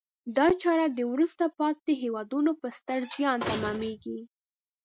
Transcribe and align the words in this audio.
دا 0.37 0.47
چاره 0.61 0.87
د 0.89 0.99
وروسته 1.13 1.45
پاتې 1.59 1.91
هېوادونو 2.03 2.51
په 2.61 2.67
ستر 2.77 2.99
زیان 3.13 3.39
تمامیږي. 3.51 4.19